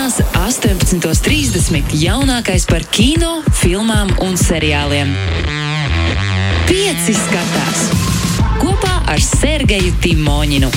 [0.00, 1.90] Sestdienās, 18.30.
[2.00, 5.10] jaunākais par kino, filmām un seriāliem.
[6.64, 7.82] Pieci skatās
[8.62, 10.70] kopā ar Sergeju Timoņinu.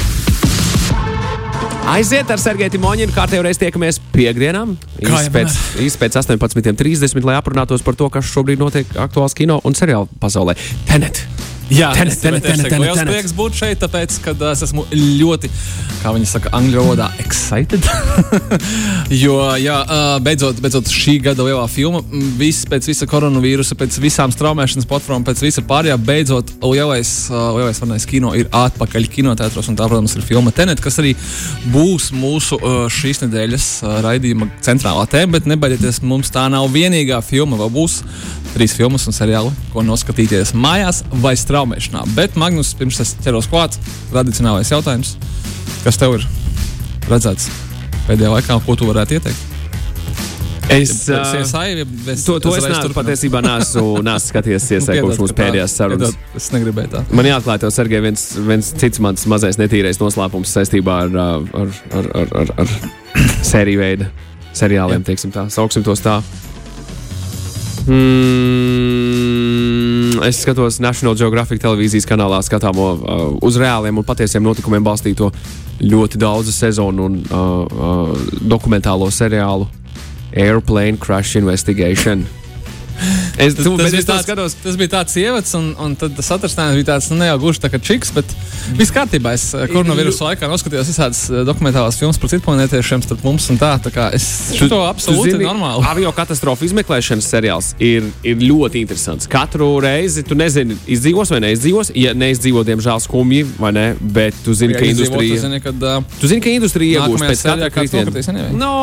[1.93, 4.75] Aiziet ar Sergeju Timoņinu, kā tev reiz tiekamies piekdienām.
[4.99, 5.55] Jau pēc,
[5.85, 10.59] īsi pēc 18.30, lai aprunātos par to, kas šobrīd notiek aktuāls kino un seriālu pasaulē.
[10.91, 11.23] Tenet!
[11.71, 14.83] Jā, Tenet, es tenet, tenet, tenet, tenet, liels prieks būt šeit, tāpēc, ka es esmu
[14.91, 15.49] ļoti,
[16.01, 17.87] kā viņi saka, angļu valodā, excited.
[19.23, 23.97] jo, jā, ā, beidzot, beidzot šī gada lielā filma, m, viss pēc visa koronavīrusa, pēc
[24.03, 29.71] visām straumēšanas platformām, pēc visa pārējā, beidzot lielais, ā, lielais varnais kino ir atpakaļ kinotētros,
[29.71, 31.15] un tā, protams, ir filma Tenet, kas arī
[31.73, 32.59] būs mūsu
[32.93, 33.69] šīs nedēļas
[34.03, 38.01] raidījuma centrālā tēma, bet nebaidieties, mums tā nav vienīgā filma, vēl būs
[38.53, 42.03] trīs filmas un seriāli, ko noskatīties mājās vai straumēšanā.
[42.17, 43.77] Bet, Magnus, pirms es ķeros klāt,
[44.11, 45.13] tradicionālais jautājums.
[45.85, 46.25] Kas tev ir
[47.11, 47.49] redzēts
[48.07, 49.49] pēdējā laikā, ko tu varētu ieteikt?
[50.71, 52.95] Es, Ja CSI, ja es- to, to es neesmu turpinām?
[53.01, 56.13] patiesībā neesmu, neesmu skatījies Nu, iesai, piedod, kopš mūsu pēdējās sarunas.
[56.15, 57.01] piedod, Es negribēju tā.
[57.19, 62.07] Man jāatklāj tev, Sergei, viens, viens cits mans mazais netīrais noslēpums saistībā ar, ar, ar,
[62.15, 62.73] ar, ar, ar
[63.51, 64.07] sēriju veidu
[64.55, 66.21] seriāliem, teiksim tā, sauksim tos tā.
[67.83, 75.31] Mm, es skatos National Geographic televīzijas kanālā skatāmo uh, uz reāliem un patiesiem notikumiem balstīto
[75.81, 78.13] ļoti daudzu sezonu un uh, uh,
[78.45, 79.67] dokumentālo seriālu
[80.33, 82.25] Airplane Crash Investigation.
[83.43, 84.55] Es tāds, skatos.
[84.63, 87.71] tas bija tāds ievads, un, un tas atrasinājums bija tāds, nu, ne jau gluži tā
[87.73, 88.29] kā čiks, bet
[88.77, 89.33] viss kārtībā.
[89.37, 93.73] Es eh, koronavīrusa laikā noskatījos visādas eh, dokumentālās filmas par citplanētiešiem starp mums un tā.
[93.83, 94.27] Tā kā es
[94.61, 95.85] to absolūti normāli.
[95.89, 99.29] Avio katastrofu izmeklēšanas seriāls ir, ir ļoti interesants.
[99.31, 101.93] Katru reizi tu nezini, izdzīvos vai neizdzīvos.
[101.99, 103.85] Ja neizdzīvo, diemžēl skumji, vai ne?
[103.99, 105.37] Bet tu zini, ka industrija.
[105.37, 108.47] Tu zini, kad, uh, Tu zini, ka industrija iegūs pēc katra kritiena.
[108.57, 108.73] No,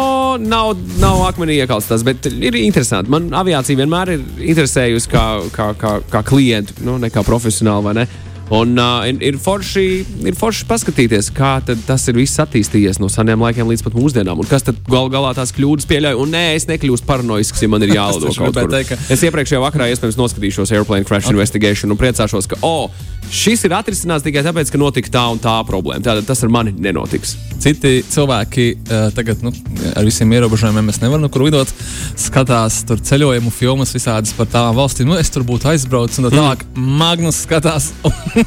[0.41, 3.11] nav, nav akmenī iekalts tas, bet ir interesanti.
[3.13, 8.07] Man aviācija vienmēr ir interesējusi kā, kā, kā, kā klientu, nu, ne kā profesionāli, ne?
[8.51, 9.85] Un uh, ir, ir, forši,
[10.27, 14.41] ir forši paskatīties, kā tas ir viss attīstījies no seniem laikiem līdz pat mūsdienām.
[14.43, 16.19] Un kas tad gal galā tās kļūdas pieļauj?
[16.19, 18.73] Un nē, es nekļūstu paranoisks, ja man ir jālido kaut kur.
[18.75, 21.37] teikt, ka- Es iepriekšējā vakarā iespējams noskatīšos Airplane Crash okay.
[21.39, 22.91] Investigation un priecāšos, ka, oh,
[23.31, 26.03] šis ir atrisināts tikai tāpēc, ka notika tā un tā problēma.
[26.03, 27.37] Tātad tas ar mani nenotiks.
[27.63, 29.55] Citi cilvēki uh, tagad, nu,
[29.95, 31.71] ar visiem ierobežojumiem, mēs nevaram nekur lidot.
[32.19, 35.07] Skatās tur ceļojumu filmas visādas par tām valstīm.
[35.13, 37.91] Nu, es tur būtu aizbraucis, un tā tālāk Magnus skatās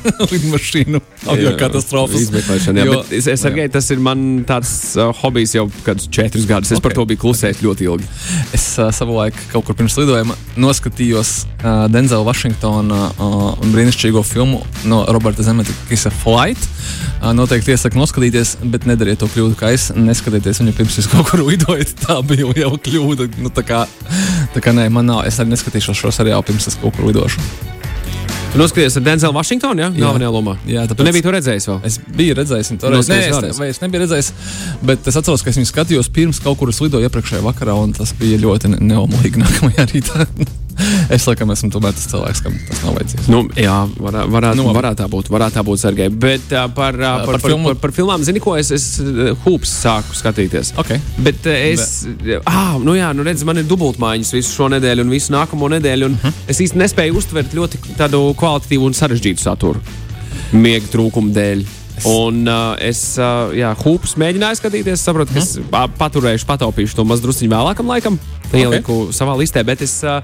[0.33, 1.01] lidmašīnu
[1.59, 2.21] katastrofas.
[2.25, 6.47] Izmeklēšana, jā, Jo- es, es arī tas ir man tāds uh, hobijs jau kādus četrus
[6.49, 6.71] gadus.
[6.71, 6.87] Es okay.
[6.87, 8.09] par to biju klusējis ļoti ilgi.
[8.55, 15.03] Es uh, savulaik kaut kur pirms lidojuma noskatījos uh, Denzela Vašingtona uh, brīnišķīgo filmu no
[15.13, 16.69] Roberta Zemetkisa Flight.
[17.21, 19.89] Uh, noteikti iesaku noskatīties, bet nedariet to kļūdu, kā es.
[19.95, 21.95] Neskatieties viņu pirms jūs kaut kur lidojat.
[22.05, 23.29] Tā bija jau kļūda.
[23.43, 23.85] Nu, tā kā,
[24.55, 25.23] tā kā nē, man nav.
[25.29, 27.43] Es arī neskatīšos šo seriālu pirms es kaut kur lidošu.
[28.53, 29.81] Tu noskaties ar Denzelu Vašingtonu?
[29.81, 29.87] Jā.
[29.97, 30.53] Galvenajā lomā.
[30.69, 31.79] Jā, Tu tāpēc- nebija to redzējis vēl.
[31.89, 33.09] Es biju redzējis, viņu toreiz.
[33.09, 34.31] Nē, es, vai es nebiju redzējis,
[34.85, 37.93] bet es atceros, ka es viņu skatījos pirms kaut kur es lidoju iepriekšējā vakarā, un
[37.97, 40.27] tas bija ļoti ne neomolīgi nākamajā rītā.
[41.15, 43.27] es laikam esmu tomēr tas cilvēks, kam tas nav vajadzīgs.
[43.31, 45.29] Nu, jā, varā, varētu, Nu, varētu tā būt.
[45.33, 46.09] Varētu tā būt, Sergei.
[46.09, 47.71] Bet uh, par, uh, par, par par, filmu?
[47.73, 50.73] par, par filmām, zini, ko es, es uh, hūps sāku skatīties.
[50.83, 50.99] Okay.
[51.25, 52.05] Bet uh, es,
[52.49, 56.09] ah, nu jā, nu redz, man ir dubultmaiņas visu šo nedēļu un visu nākamo nedēļu.
[56.11, 56.41] Un Mhm.
[56.47, 59.81] es īsti nespēju uztvert ļoti tādu kvalitatīvu un sarežģītu saturu
[60.53, 61.63] miega trūkuma dēļ.
[62.09, 65.01] Un uh, es, uh, jā, hūpus mēģināju skatīties.
[65.05, 65.67] saprotu, ka es Mhm.
[65.73, 68.17] uh, paturēšu, pataupīšu to mazdrusciņu vēlākam laikam.
[68.53, 69.99] Ieliku savā listē, bet es.
[70.03, 70.21] Uh,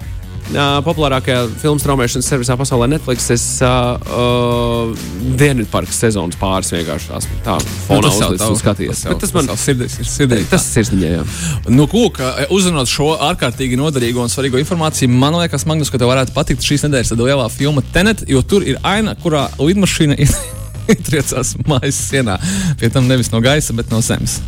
[0.50, 3.28] Uh, populārākajā filmu straumēšanas servisā pasaulē Netflix.
[3.36, 5.04] Es uh, uh,
[5.38, 9.04] Dienvidparkas sezonas pāris vienkārši tās tā fonā Nu, tas jau uzlicis un skatījies.
[9.06, 10.42] tas Tas man sirdīs ir sirdī.
[10.50, 11.24] tas ir sirsniņā, jā.
[11.70, 12.18] Nu, lūk,
[12.50, 16.88] uzrunāt šo ārkārtīgi noderīgo un svarīgo informāciju, man liekas, Magnus, ka tev varētu patikt šīs
[16.88, 20.18] nedēļas lielā filma Tenet, jo tur ir aina, kurā lidmašīna
[20.96, 22.42] ietriecās mājas sienā.
[22.81, 24.40] Pie tam nevis no gaisa, bet no zemes.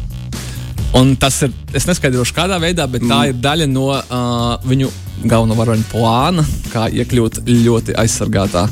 [0.97, 4.89] Un tas ir, es neskaidrošu, kādā veidā, bet tā ir daļa no uh, viņu
[5.23, 6.43] galvenā varoņa plāna,
[6.73, 8.65] kā iekļūt ļoti aizsargātā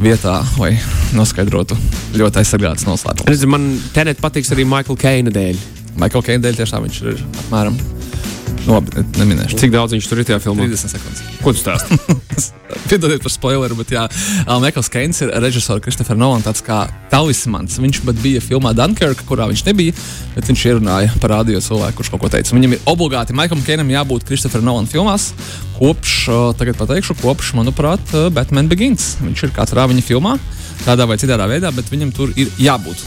[0.00, 0.72] vietā, lai
[1.16, 1.76] noskaidrotu
[2.16, 3.46] ļoti aizsargātas noslēpumus.
[3.50, 5.60] Man Tenet patiks arī Michael Keina dēļ.
[5.98, 7.97] Michael Keina dēļ tiešām viņš ir apmēram.
[8.68, 9.56] Labi, ne- neminēšu.
[9.56, 10.66] Cik daudz viņš tur ir tajā filmā?
[10.68, 11.22] 30 sekundes.
[11.40, 11.96] Ko tu stāsti?
[12.90, 14.02] Piedodiet par spoileru, bet jā,
[14.60, 17.78] Mikls Keins ir režisors Kristofers Nolans, tāds kā talismans.
[17.80, 19.94] Viņš pat bija filmā Dunkirk, kurā viņš nebija,
[20.34, 22.52] bet viņš ierunāja, parādīja cilvēku, kurš kaut ko teica.
[22.56, 25.30] Viņam ir obligāti Miklam Keinam jābūt Kristofera Nolana filmās.
[25.78, 26.14] Kopš,
[26.58, 29.14] tagad pateikšu, kopš, manuprāt, Batman Begins.
[29.22, 30.34] Viņš ir katrā viņa filmā,
[30.84, 33.06] tādā vai citā veidā, bet viņam tur ir jābūt.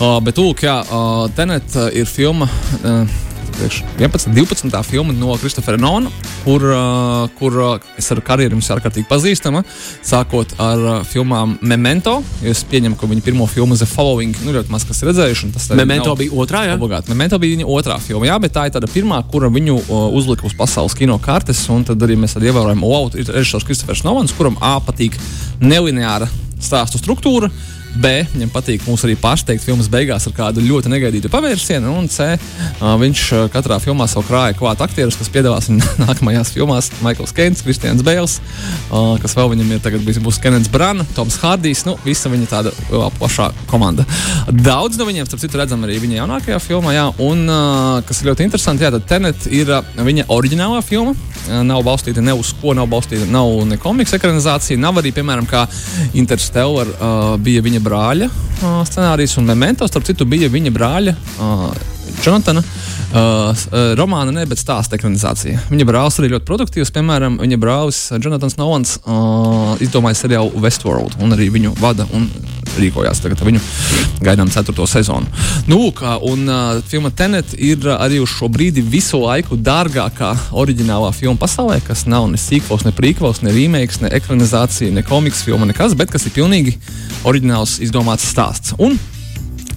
[0.00, 2.46] Uh, bet, lūk, jā, uh, Tenet uh, ir filma.
[2.80, 3.29] Uh,
[3.60, 4.82] priekš 11, 12.
[4.88, 6.08] filma no Kristofera Nona,
[6.44, 9.60] kur, uh, kur uh, es ar karjeru jums ārkārtīgi pazīstama.
[10.06, 14.72] Sākot ar uh, filmām Memento, es pieņemu, ka viņa pirmo filmu The Following nu, ļoti
[14.72, 15.50] maz kas redzējuši.
[15.76, 16.78] Memento bija otrā, jā?
[16.80, 17.12] Obligāti.
[17.12, 19.76] Memento bija viņa otrā filma, jā, bet tā ir tāda pirmā, kura viņu
[20.16, 24.06] uzlika uz pasaules kino kartes, un tad arī mēs arī ievērojam, wow, ir režisors Kristofers
[24.08, 25.20] Novans, kuram A patīk
[25.60, 26.30] nelineāra
[26.60, 27.52] stāstu struktūra.
[27.96, 28.12] B.
[28.34, 31.92] Viņam patīk mūs arī pārsteigt filmas beigās ar kādu ļoti negaidītu pavērsienu.
[31.98, 32.36] Un C.
[32.80, 36.90] Viņš katrā filmā savu krāja klāt aktierus, kas piedalās viņa nākamajās filmās.
[37.04, 38.38] Maikls Keins, Kristians Bēls,
[39.22, 41.84] kas vēl viņam ir tagad būs Kenets Brana, Toms Hārdijs.
[41.88, 42.74] Nu, visa viņa tāda
[43.18, 44.06] plašā komanda.
[44.50, 46.94] Daudz no viņiem, starp citu, redzam arī viņa jaunākajā filmā.
[46.96, 47.46] Jā, un
[48.06, 51.16] kas ir ļoti interesanti, jā, tad Tenet ir viņa oriģinālā filma.
[51.66, 55.64] Nav balstīta ne uz ko, nav balstīta nav ne komiks ekranizācija, nav arī, piemēram, kā
[56.18, 61.14] Interstellar uh, bija viņa viņa brāļa uh, scenārijs, un Memento, starp citu, bija viņa brāļa
[61.40, 61.70] uh,
[62.24, 62.62] Jonatana.
[63.10, 63.50] Uh,
[63.98, 65.64] romāna, ne, bet stāsta ekranizācija.
[65.70, 66.92] Viņa brālis arī ļoti produktīvs.
[66.94, 72.28] Piemēram, viņa brālis Jonatans Novans uh, izdomāja seriālu Westworld un arī viņu vada un
[72.82, 73.22] rīkojās.
[73.22, 73.62] Tagad viņu
[74.24, 75.28] gaidām ceturto sezonu.
[75.70, 80.32] Nu, kā, un uh, filma Tenet ir arī uz šo brīdi visu laiku dārgākā
[80.62, 85.44] oriģinālā filma pasaulē, kas nav ne sīkos, ne prīkvos, ne remakes, ne ekranizācija, ne komiks
[85.46, 86.76] filma, nekas, bet kas ir pilnīgi
[87.28, 88.76] oriģināls izdomāts stāsts.
[88.78, 88.98] Un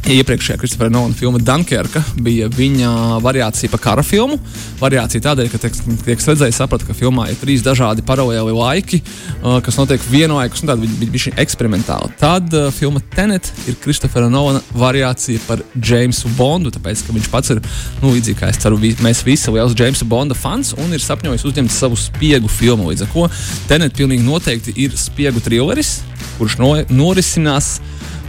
[0.03, 2.89] Iepriekšējā Kristofera Nolana filma Dunkerka bija viņa
[3.23, 4.35] variācija par kara filmu.
[4.81, 9.61] Variācija tādēļ, ka tiek, tiek redzēja, saprata, ka filmā ir trīs dažādi paralēli laiki, uh,
[9.63, 12.09] kas notiek vienlaikus, un tāda bija, bija eksperimentāla.
[12.19, 17.55] Tad uh, filma Tenet ir Kristofera Nolana variācija par Jamesu Bondu, tāpēc, ka viņš pats
[17.55, 17.63] ir,
[18.01, 21.47] nu, līdzīgi kā es ceru, vi, mēs visi liels Jamesa Bonda fans un ir sapņojis
[21.47, 22.91] uzņemt savu spiegu filmu.
[22.91, 23.29] Līdz ar to
[23.71, 26.01] Tenet pilnīgi noteikti ir spiegu trilleris,
[26.35, 27.77] kurš no, norisinās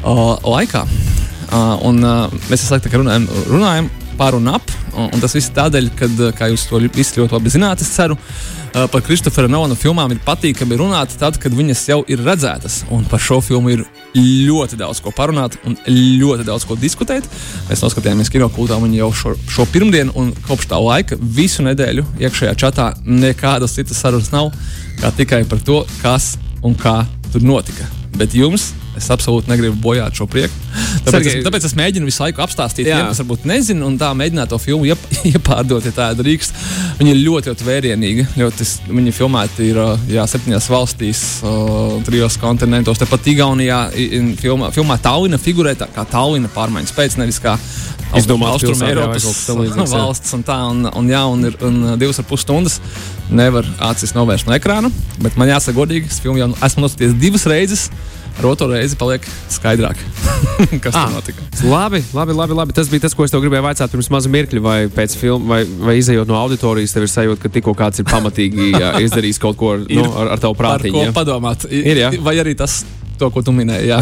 [0.04, 0.86] uh, laikā.
[1.52, 5.88] Uh, un, uh, mēs esam runājam, runājam par un ap, un, un tas viss tādēļ,
[5.98, 6.08] ka,
[6.38, 10.22] kā jūs to visi ļoti labi zināt, es ceru, uh, par Kristofera Novana filmām ir
[10.24, 12.82] patīkami runāt tad, kad viņas jau ir redzētas.
[12.94, 17.26] Un par šo filmu ir ļoti daudz ko parunāt un ļoti daudz ko diskutēt.
[17.68, 22.06] Mēs noskatījāmies kino kultā viņu jau šo, šo pirmdienu, un kopš tā laika visu nedēļu
[22.22, 24.54] iekšējā čatā nekādas citas sarunas nav,
[25.02, 27.02] kā tikai par to, kas un kā
[27.32, 27.86] tur notika.
[28.14, 30.54] Bet jums Es absolūti negribu bojāt šo prieku.
[31.04, 34.10] Tāpēc, Sergei, es, tāpēc es mēģinu visu laiku apstāstīt, tiem, kas varbūt nezina, un tā
[34.16, 35.00] mēģināt to filmu iep,
[35.32, 36.54] iepārdot, ja tāda drīkst.
[37.00, 38.26] Viņa ir ļoti, ļoti vērienīga.
[38.38, 39.80] Ļoti, viņa filmēta ir
[40.14, 41.24] jā, septiņās valstīs,
[42.06, 43.02] trijos kontinentos.
[43.02, 43.80] Tepat Igaunijā
[44.40, 47.58] filmā, filmā Tallina figurē tā kā Tallina pārmaiņas pēc, nevis kā
[48.14, 52.46] izdomāts Austrum Eiropas valsts un tā, un, un, jā, un ir un divas ar pus
[52.46, 52.80] stundas.
[53.34, 54.90] Nevar acis novērst no ekrāna,
[55.24, 57.88] bet man jāsaka godīgi, es filmu jau esmu noskatījies divas reizes
[58.38, 60.00] ar otru reizi paliek skaidrāk,
[60.84, 61.46] kas ah, tur notika.
[61.68, 62.76] Labi, labi, labi, labi.
[62.76, 65.96] Tas bija tas, ko es gribēju vaicāt pirms maza mirkļa, vai pēc filmas, vai, vai
[66.00, 69.76] izējot no auditorijas, tev ir sajūta, ka tikko kāds ir pamatīgi jā, izdarījis kaut ko
[69.84, 70.98] nu, ar, ar tavu prātiņu.
[70.98, 71.68] Ko padomāt?
[71.70, 72.12] Ir, jā.
[72.24, 72.82] Vai arī tas
[73.18, 73.88] to, ko tu minēji.
[73.90, 74.00] Jā,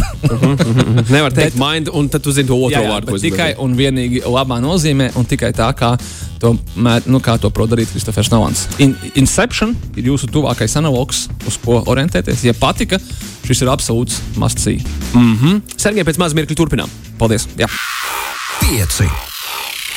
[1.15, 3.19] nevar teikt, bet, mind, un tad tu zini to otro jā, jā, vārdu.
[3.23, 5.95] Tikai un vienīgi labā nozīmē, un tikai tā, kā
[6.43, 8.67] to, nu, kā to prot darīt Kristofers Novans.
[8.83, 12.47] In, Inception ir jūsu tuvākais analogs, uz ko orientēties.
[12.49, 13.01] Ja patika,
[13.47, 14.83] šis ir absolūts must-see.
[15.15, 15.61] Mm -hmm.
[15.77, 16.91] Sergei, pēc maz mirkļa turpinām.
[17.19, 17.49] Paldies!
[17.59, 17.69] Jā.
[18.61, 19.09] Pieci.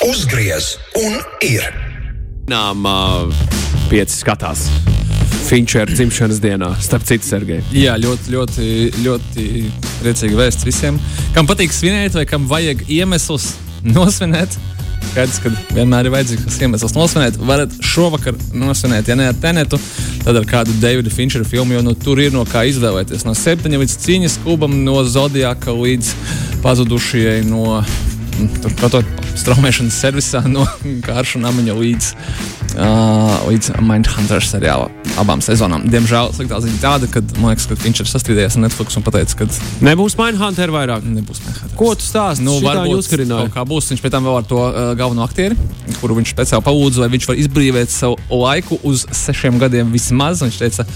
[0.09, 1.63] Uzgriez un ir.
[2.47, 3.33] Nām uh,
[3.89, 4.69] pieci skatās.
[5.45, 7.59] Finčera dzimšanas dienā, starp citu, Sergei.
[7.75, 8.69] Jā, ļoti, ļoti,
[9.05, 9.47] ļoti
[9.99, 10.99] priecīgi vēsts visiem.
[11.35, 13.51] Kam patīk svinēt, vai kam vajag iemeslus
[13.85, 14.57] nosvinēt?
[15.11, 17.37] Skaidrs, ka vienmēr ir vajadzīgs iemesls nosvinēt.
[17.47, 19.79] Varat šovakar nosvinēt, ja ne ar tenetu,
[20.25, 23.27] tad ar kādu Davida Finčera filmu, jo nu, tur ir no kā izvēlēties.
[23.27, 26.11] No septiņa līdz cīņas klubam, no Zodiaka līdz
[26.65, 27.79] pazudušajai, no
[28.61, 30.65] tur kaut kādā straumēšanas servisā, no
[31.07, 33.04] Kārša Namiņa līdz uh,
[33.49, 34.89] līdz Mindhunter seriāla
[35.21, 35.85] abām sezonām.
[35.91, 39.37] Diemžēl sliktā ziņa tāda, ka man liekas, ka viņš ir sastrīdējies ar Netflix un pateicis,
[39.39, 39.47] ka
[39.85, 41.05] nebūs Mindhunter vairāk.
[41.07, 41.75] Nebūs Mindhunter.
[41.79, 42.45] Ko tu stāsti?
[42.45, 43.09] Nu, varbūt
[43.53, 43.91] kā būs.
[43.93, 45.57] Viņš pēc tam vēl ar to uh, galveno aktieri,
[46.01, 50.43] kuru viņš speciāli palūdza, lai viņš var izbrīvot savu laiku uz sešiem gadiem vismaz.
[50.43, 50.87] Viņš teica,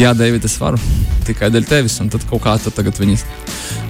[0.00, 0.80] jā, David, es varu
[1.28, 1.98] tikai dēļ tevis.
[2.04, 3.20] Un tad kaut kā tad tagad viņi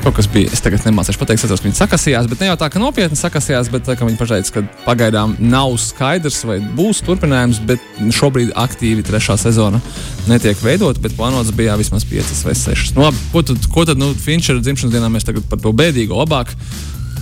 [0.03, 0.51] kaut kas bija.
[0.53, 3.71] Es tagad nemācīšu pateikt, atceros, ka viņi sakasījās, bet ne jau tā, ka nopietni sakasījās,
[3.73, 7.83] bet tā, ka viņi pateica, ka pagaidām nav skaidrs, vai būs turpinājums, bet
[8.15, 9.81] šobrīd aktīvi trešā sezona
[10.29, 12.95] netiek veidota, bet plānots bija vismaz piecas vai sešas.
[12.97, 16.19] Nu, labi, ko tad, ko tad nu, Finčera dzimšanas dienā mēs tagad par to bēdīgo
[16.19, 16.55] labāk?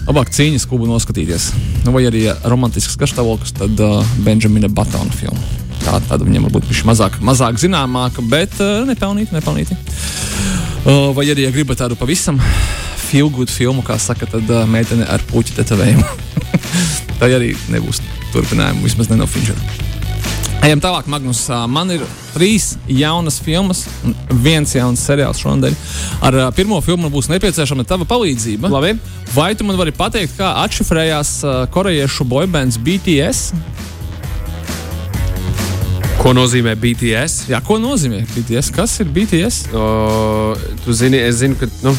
[0.07, 1.49] Labāk cīņas klubu noskatīties.
[1.87, 5.41] Nu, vai arī romantisks garstāvoklis, tad uh, Benžamina Batona filma.
[5.83, 9.35] Tā tāda viņam varbūt bija mazāk, mazāk zināmāka, bet uh, nepelnīta.
[9.35, 9.79] nepelnīta.
[10.87, 12.39] Uh, vai arī, ja gribat tādu pavisam
[13.13, 16.05] good filmu, kā saka, tad uh, meitene ar puķu tetovējumu.
[17.21, 18.03] Tā arī nebūs
[18.35, 19.86] turpinājumu, vismaz ne no Finčera.
[20.65, 21.45] Ejam tālāk, Magnus.
[21.69, 25.77] Man ir trīs jaunas filmas un viens jauns seriāls šonadēļ.
[26.27, 28.71] Ar pirmo filmu būs nepieciešama tava palīdzība.
[28.73, 28.97] Labi.
[29.35, 31.39] Vai tu man vari pateikt, kā atšifrējās
[31.75, 33.53] korejiešu boybands BTS?
[36.23, 37.45] Ko nozīmē BTS?
[37.53, 38.73] Jā, ko nozīmē BTS?
[38.75, 39.69] Kas ir BTS?
[39.77, 41.93] O, tu zini, es zinu, ka nu,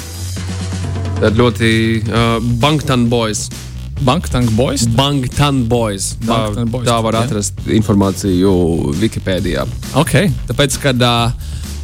[1.37, 1.69] ļoti
[2.01, 3.45] uh, Bangtan Boys.
[4.05, 4.85] Banktank Boys.
[4.97, 6.15] Bangtan Boys.
[6.21, 7.23] Tā, Bangtan Boys, tā var jā.
[7.25, 8.51] atrast informāciju
[9.01, 9.65] Wikipēdijā.
[9.97, 11.31] Ok, tāpēc, kad uh,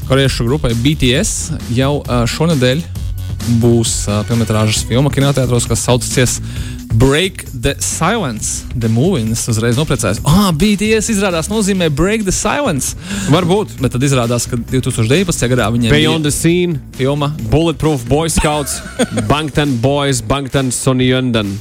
[0.09, 2.83] korejiešu grupai BTS jau uh, šonadēļ
[3.59, 6.39] būs uh, filmas filma kinoteātros, kas saucas
[6.93, 8.63] Break the Silence.
[8.79, 9.25] The movie.
[9.33, 12.93] Es uzreiz nopriecājos, ah, BTS izrādās nozīmē Break the Silence.
[13.33, 13.79] Varbūt.
[13.81, 15.49] Bet tad izrādās, ka 2019.
[15.55, 18.79] gadā viņiem Beyond the Scene, bija filma Bulletproof Boy Scouts,
[19.31, 21.57] Bangtan Boys, Bangtan Sonjundan.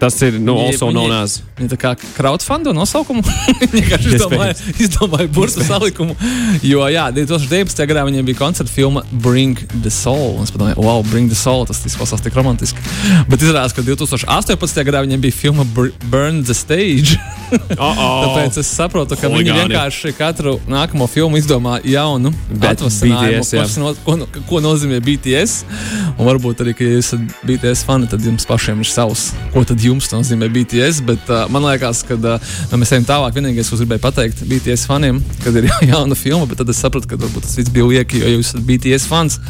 [0.00, 1.34] Tas ir nu, also Viņi- known as.
[1.58, 3.20] Viņa tā kā crowdfunda nosaukumu.
[3.74, 6.16] Vienkārši izdomāja, izdomāja burbuļu salikumu.
[6.64, 7.84] Jo, jā, 2019.
[7.90, 10.38] gadā viņiem bija koncerta filma Bring the Soul.
[10.38, 12.80] Un es padomāju, wow, Bring the Soul, tas izklausās tik romantiski.
[13.28, 14.80] Bet izrādās, ka 2018.
[14.88, 17.20] gadā viņiem bija filma Bur- Burn the Stage.
[17.80, 19.72] Oh, Tāpēc es saprotu, ka viņi Huligāni.
[19.72, 25.64] vienkārši katru nākamo filmu izdomā jaunu Bet atvasinājumu, BTS, no, ko, no- ko nozīmē BTS.
[26.18, 29.64] Un varbūt arī, ka ja jūs esat BTS fani, tad jums pašiem ir savs, ko
[29.64, 31.00] tad jums nozīmē BTS.
[31.08, 33.34] Bet uh, man liekas, ka uh, mēs ejam tālāk.
[33.38, 37.16] Vienīgais, ko gribēju pateikt BTS faniem, kad ir jauna filma, bet tad es sapratu, ka
[37.20, 39.40] varbūt tas viss bija lieki, jo jūs esat BTS fans.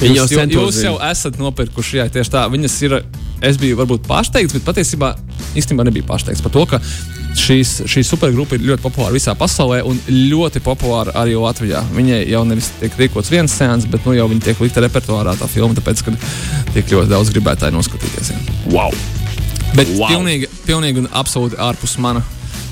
[0.00, 2.42] Viņi Jūs, jau jūs jau esat nopirkuši, jā, tieši tā.
[2.52, 2.98] Viņas ir,
[3.44, 5.14] es biju varbūt pārsteigts, bet patiesībā
[5.58, 6.80] īstenībā nebija pārsteigts par to, ka
[7.36, 11.82] šīs, šī supergrupa ir ļoti populāra visā pasaulē un ļoti populāra arī Latvijā.
[11.96, 15.48] Viņai jau nevis tiek rīkots viens sēns, bet nu, jau viņa tiek likta repertuārā tā
[15.50, 16.16] filma, tāpēc, ka
[16.74, 18.32] tiek ļoti daudz gribētāji noskatīties.
[18.72, 18.94] Wow!
[19.76, 20.08] Bet Wow.
[20.08, 22.22] pilnīgi, pilnīgi un absolūti ārpus mana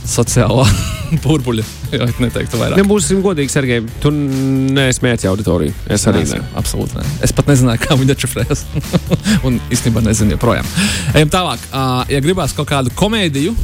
[0.09, 0.65] sociālā
[1.25, 1.65] burbuļa.
[1.95, 2.79] Jā, neteiktu vairāk.
[2.81, 5.75] Ja būsim godīgi, Sergei, tu neesi mērķis auditoriju.
[5.95, 6.41] Es arī Nē.
[6.59, 6.99] Absolūti.
[6.99, 7.17] Ne.
[7.25, 8.65] Es pat nezināju, kā viņi atšifrējas.
[9.47, 10.69] un īstenībā nezinu joprojām.
[11.15, 11.65] Ejam tālāk.
[12.11, 13.55] Ja gribās kaut kādu komēdiju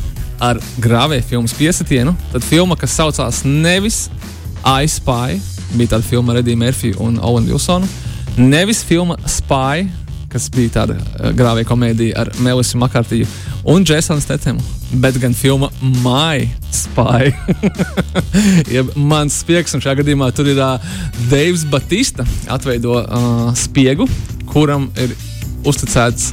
[0.40, 4.06] ar grāvēju filmas piesitienu, tad filma, kas saucās nevis
[4.64, 5.36] I Spy,
[5.76, 7.88] bija tāda filma ar Ediju Murphy un Owenu Wilsonu,
[8.40, 9.88] nevis filma Spy.
[10.30, 10.94] Kas bija tāda
[11.34, 13.26] grāvēja komēdija ar Melisu Makārtiju
[13.66, 15.70] un Jasonu Stethemu, bet gan filma
[16.02, 17.30] My Spy.
[18.74, 20.92] Jeb mans spiegs, un šajā gadījumā tur ir uh,
[21.30, 24.08] Deivs Batista, atveido uh, spiegu,
[24.50, 25.14] kuram ir
[25.66, 26.32] uzticēts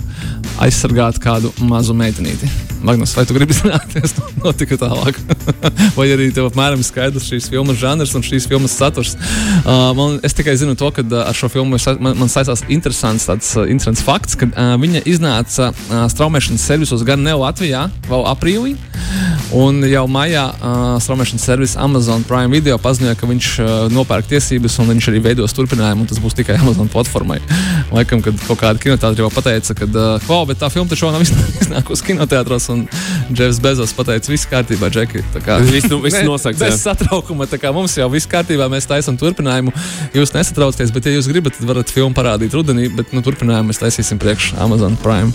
[0.64, 2.50] aizsargāt kādu mazu meitenīti.
[2.86, 5.18] Magnus, vai tu gribi zināt, kas notika tālāk?
[5.98, 9.16] vai arī tev apmēram skaidrs šīs filmas žanrs un šīs filmas saturs?
[9.64, 13.28] Uh, man, es tikai zinu to, ka uh, ar šo filmu man, man saistās interesants,
[13.30, 18.28] tāds, uh, interesants fakts, ka uh, viņa iznāca uh, straumēšanas servisos gan ne Latvijā, vēl
[18.34, 18.76] aprīlī.
[19.56, 24.76] Un jau maijā uh, straumēšanas servis Amazon Prime Video paziņoja, ka viņš uh, nopērk tiesības
[24.84, 27.38] un viņš arī veidos turpinājumu, tas būs tikai Amazon platformai.
[27.96, 31.40] Laikam, kad kaut kāda kinoteātra jau pateica, ka, uh, wow, tā filma taču nav izn-
[31.64, 32.84] iznākusi kinoteātros, un
[33.32, 35.24] Jeffs Bezos pateica, viss kārtībā, Džeki.
[35.72, 39.72] Viss nu- viss Ne- nosakts, Bez satraukuma, mums jau viss kārtībā, mēs taisām turpinājumu.
[40.18, 43.80] Jūs nesatraucaties, bet, ja jūs gribat, tad varat filmu parādīt rudenī, bet nu, turpinājumu mēs
[43.80, 45.32] taisīsim priekš Amazon Prime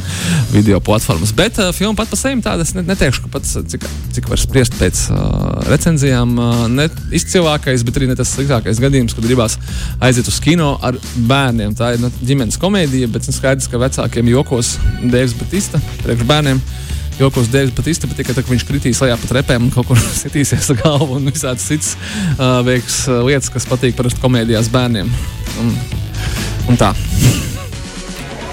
[0.52, 1.32] video platformas.
[1.36, 4.40] Bet uh, filma pat par sevi tāda, es ne, neteikšu, ka pats, cik, cik var
[4.40, 9.58] spriest pēc uh, recenzijām, uh, ne izcilākais, bet arī ne tas sliktākais gadījums, kad gribās
[10.02, 11.76] aiziet uz kino ar bērniem.
[11.78, 16.62] Tā ir nu, ģimenes komēdija, bet nu, skaidrs, ka vecākiem jokos Deivs Batista priekš bērniem.
[17.20, 20.00] Jokos Deivs Batista, bet tikai tā, ka viņš kritīs lejā pa trepēm un kaut kur
[20.22, 21.94] sitīsies ar galvu un visādas citas
[22.38, 25.12] uh, veiks uh, lietas, kas patīk parasti komēdijās bērniem.
[25.62, 25.72] Un,
[26.72, 26.94] un tā.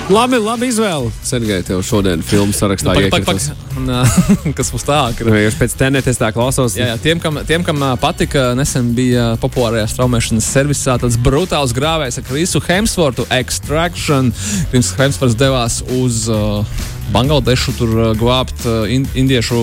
[0.10, 1.12] Labi, labi izvēle.
[1.22, 3.44] Sergei, tev šodien filmu sarakstā Pak, pak, pak.
[3.78, 5.20] uh, kas būs tālāk?
[5.22, 6.74] Nu, ja es pēc tenētes tā klausos.
[6.80, 12.18] Jā, jā, tiem, kam, tiem, kam patika, nesen bija populārajā straumēšanas servisā tāds brutāls grāvējs
[12.24, 14.34] ar Krisu Hemsvortu, Extraction.
[14.74, 16.66] Krims Hemsvorts devās uz uh,
[17.14, 19.62] Bangladešu, tur glābt uh, in, indiešu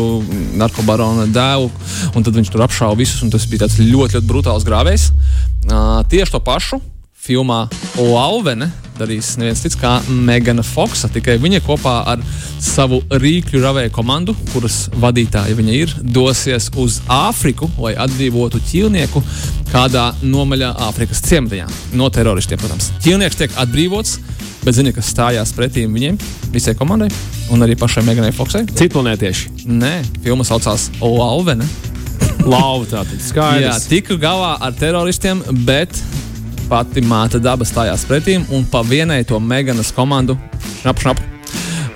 [0.62, 1.75] narkobarona dēlu,
[2.15, 5.11] un tad viņš tur apšāva visus, un tas bija tāds ļoti, ļoti brutāls grāvējs.
[5.67, 6.79] Uh, tieši to pašu
[7.26, 7.65] filmā
[7.99, 11.11] Lauvene darīs neviens cits kā Megana Foksa.
[11.12, 12.23] Tikai viņa kopā ar
[12.62, 19.23] savu rīkļu ravēju komandu, kuras vadītāja viņa ir, dosies uz Āfriku, lai atbrīvotu ķīlnieku
[19.73, 21.67] kādā nomaļā Āfrikas ciematā.
[21.97, 22.91] No teroristiem, protams.
[23.05, 24.17] Ķīlnieks tiek atbrīvots,
[24.65, 26.19] bet zini, kas stājās pretī viņiem,
[26.55, 27.11] visai komandai
[27.55, 28.65] un arī pašai Meganai Foksai?
[28.76, 29.69] Citplanētieši.
[29.71, 31.69] Nē, filma saucās Lauvene.
[32.47, 33.87] Lauva tātad Jā, skaidrs.
[33.91, 35.95] tika galā ar teroristiem, bet
[36.69, 40.39] pati māte daba stājās pretīm un pa vienai to Meganas komandu
[40.83, 41.33] šnapu, šnapu.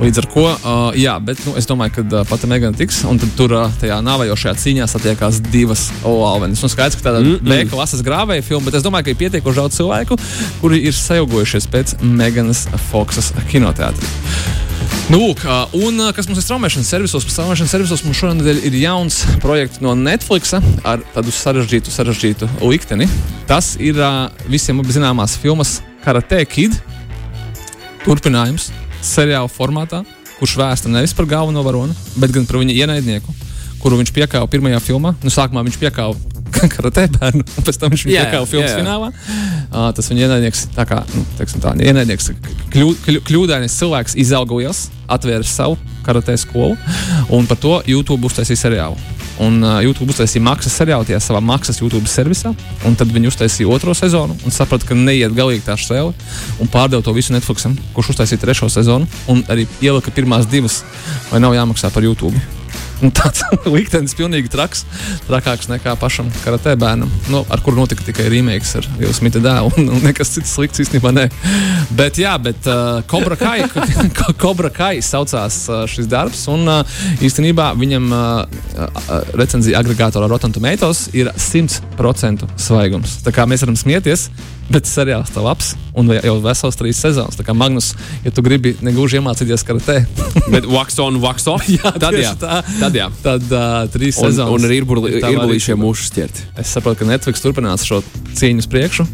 [0.01, 3.21] Līdz ar to, uh, jā, bet nu, es domāju, ka uh, pati Megana tiks, un
[3.21, 6.63] tad tur uh, tajā nāvējošajā cīņā satiekās divas olāvenes.
[6.65, 7.67] Nu, skaidrs, ka tāda mm -mm.
[7.67, 10.17] B klases grāvēja filma, bet es domāju, ka ir pietiekoši daudz cilvēku,
[10.61, 14.70] kuri ir sajaugojušies pēc Meganas Foksas kinoteātrī.
[15.11, 17.25] Nu, uh, un kas mums ir straumēšanas servisos?
[17.35, 23.09] Straumēšanas servisos mums šonadēļ ir jauns projekts no Netflix ar tādu sarežģītu, sarežģītu likteni.
[23.51, 23.99] Tas ir
[24.47, 26.79] visiem zināmās filmas Karate Kid
[28.05, 28.69] turpinājums
[29.03, 30.05] seriāla formātā,
[30.39, 33.35] kurš vēsta nevis par galveno varoni, bet gan par viņa ienaidnieku,
[33.83, 35.17] kuru viņš piekāva pirmajā filmā.
[35.25, 36.15] Nu, sākumā viņš piekāva
[36.77, 38.79] karatē bērnu, un pēc tam viņš Jā, piekāva filmas jā.
[38.79, 39.11] finālā.
[39.71, 42.33] Uh, tas viņa ienaidnieks, tā kā nu, tā, ienaidnieks,
[42.75, 46.75] kļū, kļū, kļūdains cilvēks izauga liels, atvēra savu karatē skolu,
[47.31, 48.99] un par to YouTube uztaisīja seriālu.
[49.41, 52.51] Un uh, YouTube uztaisīja maksas seriālu tajā savā maksas YouTube servisā,
[52.83, 56.13] un tad viņi uztaisīja otro sezonu un saprata, ka neiet galīgi tā šķēle,
[56.61, 60.83] un pārdeva to visu Netflixam, kurš uztaisīja trešo sezonu, un arī ielika pirmās divas,
[61.31, 62.60] vai nav jāmaksā par YouTube.
[63.19, 63.43] Tāds
[63.75, 64.85] liktenis pilnīgi traks,
[65.29, 69.73] trakāks nekā pašam karatē bērnam, nu, ar kuru notika tikai remakes ar Vilnu Smita dēlu.
[69.81, 71.27] Un, un nekas cits slikts īstenībā nē.
[71.97, 73.63] Bet, jā, bet uh, Cobra Kai,
[74.41, 78.25] Cobra Kai saucās uh, šis darbs, un uh, īstenībā viņam uh,
[78.85, 83.21] uh, recenzija agregātorā Rotten Tomatoes ir 100% svaigums.
[83.25, 84.27] Tā kā mēs varam smieties,
[84.71, 87.37] bet seriāls tā labs un jau vesels trīs sezonas.
[87.39, 87.93] Tā kā Magnus,
[88.25, 89.97] ja tu gribi negluži iemācīties karatē,
[90.55, 91.67] Bet wax on, wax off.
[91.77, 92.33] Jā, tad jā.
[92.39, 92.61] tā.
[92.81, 93.09] Tad jā.
[93.23, 94.55] Tad uh, trīs Un, sezonas.
[94.55, 94.67] un
[95.77, 96.43] arī- mūžus ķert.
[96.63, 98.01] Es saprotu, ka Netflix turpinās šo
[98.39, 99.07] cīņu uz priekšu,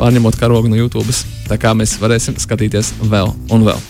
[0.00, 1.12] pārņemot karogu no YouTube.
[1.48, 3.80] Tā kā mēs varēsim skatīties vēl un vēl.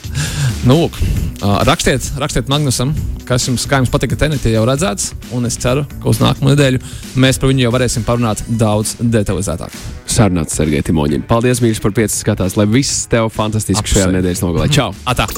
[0.66, 0.98] Nu, lūk,
[1.42, 2.92] uh, rakstiet, rakstiet Magnusam,
[3.28, 6.80] kas jums, kā jums patika tenetē jau redzēts, un es ceru, ka uz nākamo nedēļu
[7.20, 9.74] mēs par viņu jau varēsim parunāt daudz detalizētāk.
[10.08, 11.26] Sarunāts Sergei Timoņin.
[11.28, 14.16] Paldies, mīļš, par pieci skatās, lai viss tev fantastiski šajā Apsveicu.
[14.18, 14.70] nedēļas nogalē.
[14.72, 14.90] Čau!
[15.08, 15.28] Atā!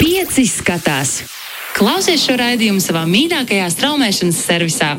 [0.00, 1.20] Pieci skatās!
[1.76, 4.94] Klausies šo raidījumu savā mīļākajā straumēšanas servisā!